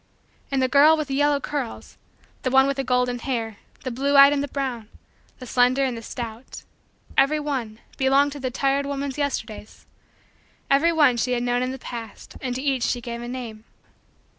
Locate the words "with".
0.97-1.09, 2.65-2.77